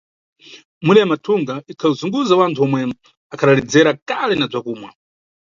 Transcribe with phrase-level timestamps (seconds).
[0.81, 2.79] Miwira ya mathunga ikhazunguza wanthu omwe
[3.33, 4.89] akhadaledzera kale na bzakumwa.